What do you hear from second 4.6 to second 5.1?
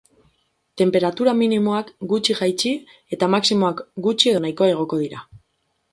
igoko